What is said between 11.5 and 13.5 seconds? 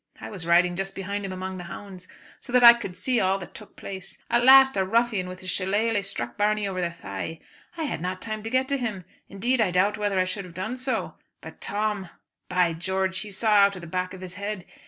Tom,; by George, he